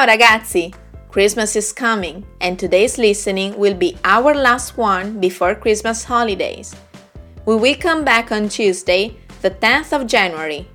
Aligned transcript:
Ciao 0.00 0.06
ragazzi! 0.06 0.72
Christmas 1.10 1.56
is 1.56 1.74
coming 1.74 2.24
and 2.40 2.58
today's 2.58 2.96
listening 2.96 3.54
will 3.58 3.74
be 3.74 3.98
our 4.02 4.34
last 4.34 4.78
one 4.78 5.20
before 5.20 5.54
Christmas 5.54 6.04
holidays. 6.04 6.74
We 7.44 7.56
will 7.56 7.76
come 7.76 8.02
back 8.02 8.32
on 8.32 8.48
Tuesday, 8.48 9.14
the 9.42 9.50
10th 9.50 9.92
of 9.92 10.06
January. 10.06 10.66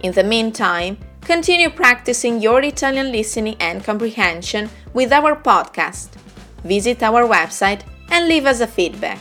In 0.00 0.10
the 0.10 0.24
meantime, 0.24 0.98
continue 1.20 1.70
practicing 1.70 2.42
your 2.42 2.60
Italian 2.64 3.12
listening 3.12 3.54
and 3.60 3.84
comprehension 3.84 4.68
with 4.94 5.12
our 5.12 5.36
podcast. 5.36 6.08
Visit 6.64 7.04
our 7.04 7.28
website 7.28 7.82
and 8.10 8.26
leave 8.26 8.46
us 8.46 8.58
a 8.58 8.66
feedback. 8.66 9.20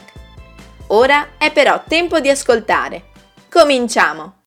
Ora 0.88 1.38
è 1.38 1.52
però 1.52 1.84
tempo 1.88 2.20
di 2.20 2.30
ascoltare. 2.30 3.04
Cominciamo! 3.48 4.38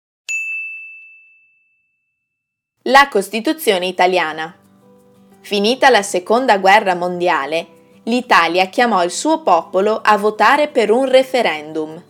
La 2.86 3.06
Costituzione 3.08 3.86
italiana. 3.86 4.56
Finita 5.44 5.90
la 5.90 6.02
Seconda 6.02 6.58
Guerra 6.58 6.94
Mondiale, 6.94 7.66
l'Italia 8.04 8.66
chiamò 8.66 9.02
il 9.02 9.10
suo 9.10 9.42
popolo 9.42 10.00
a 10.00 10.16
votare 10.16 10.68
per 10.68 10.92
un 10.92 11.04
referendum. 11.08 12.00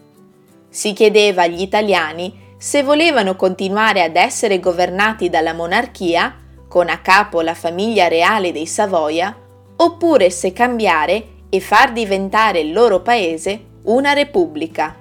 Si 0.69 0.93
chiedeva 0.93 1.45
agli 1.45 1.63
italiani 1.63 2.55
se 2.59 2.83
volevano 2.83 3.35
continuare 3.35 4.03
ad 4.03 4.17
essere 4.17 4.61
governati 4.61 5.31
dalla 5.31 5.55
monarchia, 5.55 6.37
con 6.69 6.91
a 6.91 6.99
capo 6.99 7.41
la 7.41 7.55
famiglia 7.55 8.07
reale 8.07 8.53
dei 8.53 8.67
Savoia, 8.67 9.35
oppure 9.77 10.29
se 10.29 10.53
cambiare 10.53 11.29
e 11.49 11.59
far 11.61 11.93
diventare 11.93 12.61
il 12.61 12.71
loro 12.71 13.01
paese 13.01 13.65
una 13.85 14.13
repubblica. 14.13 14.95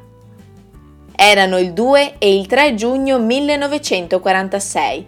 Erano 1.14 1.60
il 1.60 1.74
2 1.74 2.16
e 2.18 2.34
il 2.34 2.48
3 2.48 2.76
giugno 2.76 3.20
1946, 3.20 5.06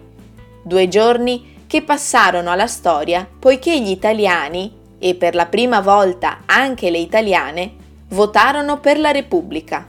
due 0.62 0.88
giorni 0.88 1.52
che 1.74 1.82
passarono 1.82 2.52
alla 2.52 2.68
storia 2.68 3.28
poiché 3.36 3.80
gli 3.80 3.90
italiani, 3.90 4.72
e 4.96 5.16
per 5.16 5.34
la 5.34 5.46
prima 5.46 5.80
volta 5.80 6.42
anche 6.46 6.88
le 6.88 6.98
italiane, 6.98 7.72
votarono 8.10 8.78
per 8.78 8.96
la 8.96 9.10
Repubblica. 9.10 9.84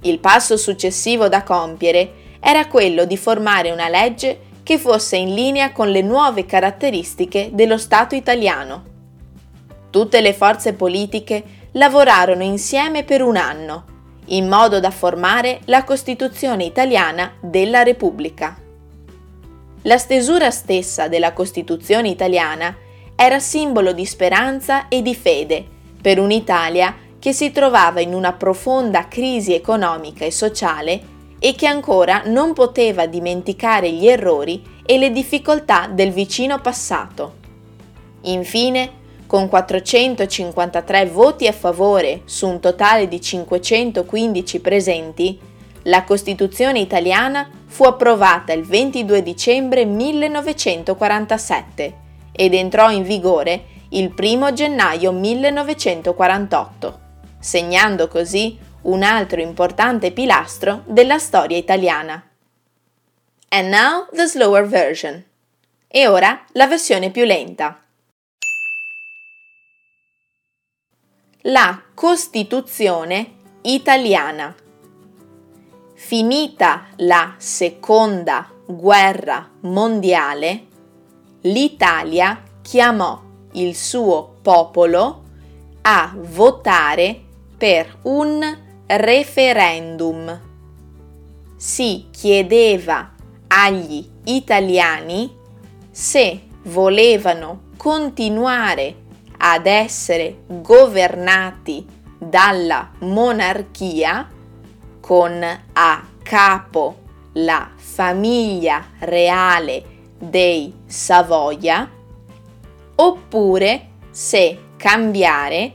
Il 0.00 0.18
passo 0.18 0.56
successivo 0.56 1.28
da 1.28 1.44
compiere 1.44 2.38
era 2.40 2.66
quello 2.66 3.04
di 3.04 3.16
formare 3.16 3.70
una 3.70 3.88
legge 3.88 4.40
che 4.64 4.76
fosse 4.76 5.14
in 5.14 5.32
linea 5.32 5.70
con 5.70 5.88
le 5.88 6.02
nuove 6.02 6.46
caratteristiche 6.46 7.50
dello 7.52 7.78
Stato 7.78 8.16
italiano. 8.16 8.82
Tutte 9.88 10.20
le 10.20 10.32
forze 10.32 10.72
politiche 10.72 11.44
lavorarono 11.74 12.42
insieme 12.42 13.04
per 13.04 13.22
un 13.22 13.36
anno, 13.36 13.84
in 14.26 14.48
modo 14.48 14.80
da 14.80 14.90
formare 14.90 15.60
la 15.66 15.84
Costituzione 15.84 16.64
italiana 16.64 17.34
della 17.40 17.84
Repubblica. 17.84 18.61
La 19.84 19.98
stesura 19.98 20.52
stessa 20.52 21.08
della 21.08 21.32
Costituzione 21.32 22.08
italiana 22.08 22.76
era 23.16 23.40
simbolo 23.40 23.92
di 23.92 24.06
speranza 24.06 24.86
e 24.86 25.02
di 25.02 25.14
fede 25.14 25.64
per 26.00 26.20
un'Italia 26.20 26.96
che 27.18 27.32
si 27.32 27.50
trovava 27.50 28.00
in 28.00 28.14
una 28.14 28.32
profonda 28.32 29.08
crisi 29.08 29.54
economica 29.54 30.24
e 30.24 30.30
sociale 30.30 31.10
e 31.40 31.56
che 31.56 31.66
ancora 31.66 32.22
non 32.26 32.52
poteva 32.52 33.06
dimenticare 33.06 33.90
gli 33.90 34.06
errori 34.06 34.62
e 34.86 34.98
le 34.98 35.10
difficoltà 35.10 35.88
del 35.92 36.12
vicino 36.12 36.60
passato. 36.60 37.38
Infine, 38.22 39.00
con 39.26 39.48
453 39.48 41.06
voti 41.06 41.48
a 41.48 41.52
favore 41.52 42.22
su 42.26 42.46
un 42.46 42.60
totale 42.60 43.08
di 43.08 43.20
515 43.20 44.60
presenti, 44.60 45.40
la 45.84 46.04
Costituzione 46.04 46.80
italiana 46.80 47.48
fu 47.66 47.84
approvata 47.84 48.52
il 48.52 48.64
22 48.64 49.22
dicembre 49.22 49.84
1947 49.84 51.96
ed 52.32 52.54
entrò 52.54 52.90
in 52.90 53.02
vigore 53.02 53.64
il 53.90 54.14
1 54.16 54.52
gennaio 54.52 55.12
1948 55.12 57.02
segnando 57.42 58.06
così 58.06 58.56
un 58.82 59.02
altro 59.02 59.40
importante 59.40 60.12
pilastro 60.12 60.84
della 60.86 61.18
storia 61.18 61.56
italiana. 61.56 62.24
And 63.48 63.68
now 63.68 64.06
the 64.12 64.26
slower 64.26 64.66
version. 64.66 65.22
E 65.88 66.06
ora 66.06 66.44
la 66.52 66.66
versione 66.66 67.10
più 67.10 67.24
lenta. 67.24 67.82
La 71.42 71.82
Costituzione 71.92 73.34
italiana. 73.62 74.54
Finita 76.04 76.88
la 76.96 77.36
seconda 77.38 78.50
guerra 78.66 79.48
mondiale, 79.60 80.66
l'Italia 81.42 82.42
chiamò 82.60 83.22
il 83.52 83.74
suo 83.76 84.34
popolo 84.42 85.22
a 85.82 86.12
votare 86.14 87.18
per 87.56 87.98
un 88.02 88.58
referendum. 88.84 90.40
Si 91.56 92.08
chiedeva 92.10 93.12
agli 93.46 94.06
italiani 94.24 95.34
se 95.88 96.42
volevano 96.64 97.70
continuare 97.76 98.96
ad 99.38 99.66
essere 99.66 100.42
governati 100.46 101.86
dalla 102.18 102.90
monarchia 102.98 104.28
con 105.02 105.44
a 105.72 106.06
capo 106.22 107.00
la 107.32 107.70
famiglia 107.74 108.86
reale 109.00 109.82
dei 110.16 110.72
Savoia 110.86 111.90
oppure 112.94 113.88
se 114.10 114.58
cambiare 114.76 115.72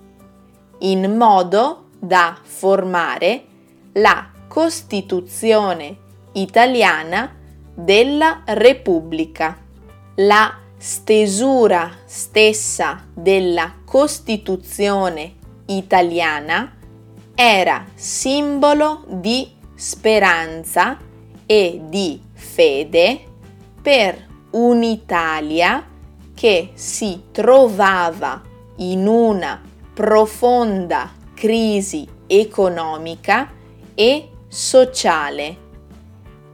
in 0.79 1.13
modo 1.13 1.87
da 1.99 2.37
formare 2.41 3.43
la 3.91 4.29
Costituzione 4.47 6.05
italiana 6.37 7.35
della 7.73 8.41
Repubblica. 8.45 9.57
La 10.15 10.57
stesura 10.77 11.91
stessa 12.05 13.05
della 13.13 13.73
Costituzione 13.83 15.35
italiana 15.67 16.75
era 17.35 17.85
simbolo 17.95 19.03
di 19.07 19.51
speranza 19.75 20.97
e 21.45 21.81
di 21.83 22.21
fede 22.33 23.21
per 23.81 24.25
un'Italia 24.51 25.85
che 26.33 26.71
si 26.73 27.23
trovava 27.31 28.41
in 28.77 29.07
una 29.07 29.61
profonda 29.93 31.11
crisi 31.33 32.07
economica 32.27 33.51
e 33.95 34.29
sociale 34.47 35.65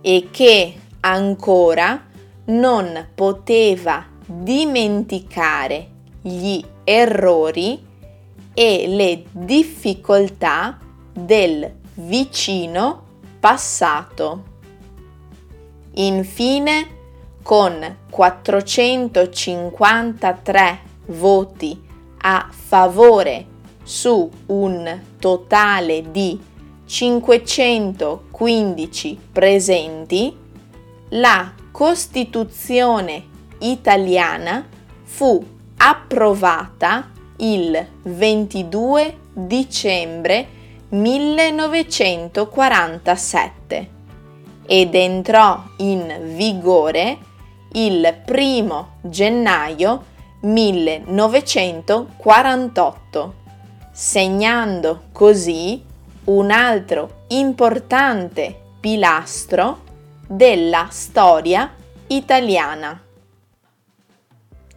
e 0.05 0.27
che 0.31 0.73
ancora 0.99 2.03
non 2.45 3.07
poteva 3.15 4.05
dimenticare 4.25 5.87
gli 6.21 6.61
errori 6.83 7.81
e 8.53 8.85
le 8.87 9.23
difficoltà 9.31 10.77
del 11.13 11.71
vicino 11.95 13.03
passato. 13.39 14.43
Infine, 15.93 16.87
con 17.41 17.97
453 18.09 20.79
voti 21.07 21.81
a 22.21 22.49
favore 22.51 23.47
su 23.83 24.29
un 24.47 25.01
totale 25.19 26.11
di 26.11 26.51
515 26.93 29.19
presenti, 29.31 30.37
la 31.09 31.51
Costituzione 31.71 33.23
italiana 33.57 34.63
fu 35.01 35.43
approvata 35.77 37.09
il 37.37 37.83
22 38.03 39.17
dicembre 39.33 40.47
1947 40.89 43.89
ed 44.67 44.93
entrò 44.93 45.63
in 45.77 46.35
vigore 46.35 47.17
il 47.71 48.21
1 48.23 48.87
gennaio 49.01 50.03
1948, 50.41 53.33
segnando 53.91 55.05
così 55.11 55.89
un 56.25 56.51
altro 56.51 57.25
importante 57.27 58.55
pilastro 58.79 59.83
della 60.27 60.87
storia 60.89 61.73
italiana. 62.07 63.01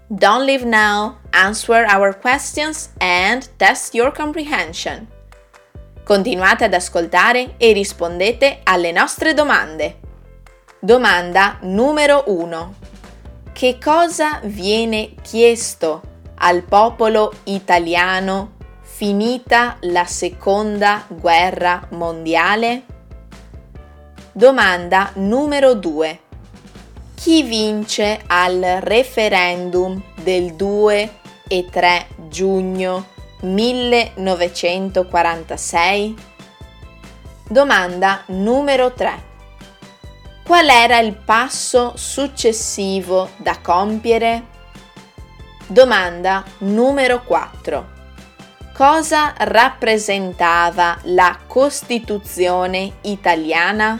Don't 0.08 0.44
leave 0.44 0.64
now, 0.64 1.18
answer 1.30 1.84
our 1.88 2.18
questions 2.18 2.90
and 2.98 3.48
test 3.56 3.94
your 3.94 4.12
comprehension. 4.12 5.06
Continuate 6.04 6.64
ad 6.64 6.74
ascoltare 6.74 7.54
e 7.56 7.72
rispondete 7.72 8.60
alle 8.62 8.92
nostre 8.92 9.34
domande. 9.34 9.98
Domanda 10.78 11.58
numero 11.62 12.22
1. 12.26 12.74
Che 13.52 13.78
cosa 13.82 14.40
viene 14.44 15.14
chiesto 15.22 16.02
al 16.36 16.62
popolo 16.62 17.32
italiano 17.44 18.55
finita 18.96 19.76
la 19.80 20.06
seconda 20.06 21.04
guerra 21.06 21.86
mondiale? 21.90 22.84
Domanda 24.32 25.10
numero 25.16 25.74
2 25.74 26.20
chi 27.14 27.42
vince 27.42 28.22
al 28.26 28.78
referendum 28.80 30.02
del 30.22 30.54
2 30.54 31.14
e 31.46 31.66
3 31.70 32.06
giugno 32.28 33.08
1946? 33.40 36.14
Domanda 37.50 38.22
numero 38.28 38.94
3. 38.94 39.24
Qual 40.42 40.68
era 40.70 41.00
il 41.00 41.14
passo 41.14 41.92
successivo 41.96 43.28
da 43.36 43.58
compiere? 43.60 44.46
Domanda 45.66 46.42
numero 46.60 47.22
4. 47.22 47.95
Cosa 48.76 49.32
rappresentava 49.38 50.98
la 51.04 51.38
Costituzione 51.46 52.96
italiana? 53.04 53.98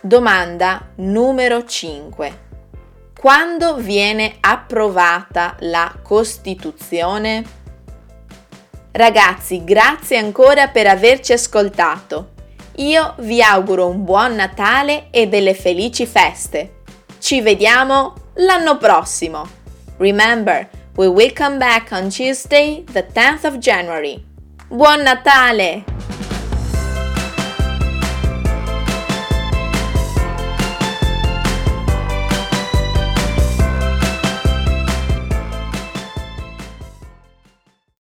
Domanda 0.00 0.88
numero 0.96 1.64
5. 1.64 2.38
Quando 3.16 3.76
viene 3.76 4.38
approvata 4.40 5.54
la 5.60 5.94
Costituzione? 6.02 7.44
Ragazzi, 8.90 9.62
grazie 9.62 10.16
ancora 10.16 10.66
per 10.66 10.88
averci 10.88 11.32
ascoltato. 11.32 12.32
Io 12.78 13.14
vi 13.18 13.40
auguro 13.40 13.86
un 13.86 14.02
buon 14.02 14.34
Natale 14.34 15.06
e 15.12 15.28
delle 15.28 15.54
felici 15.54 16.04
feste. 16.04 16.82
Ci 17.20 17.40
vediamo 17.42 18.12
l'anno 18.34 18.76
prossimo. 18.76 19.48
Remember, 19.98 20.68
we 20.96 21.08
will 21.08 21.30
come 21.30 21.58
back 21.58 21.92
on 21.92 22.08
Tuesday, 22.08 22.82
the 22.82 23.02
10th 23.02 23.44
of 23.44 23.60
January. 23.60 24.24
Buon 24.70 25.04
Natale! 25.04 25.84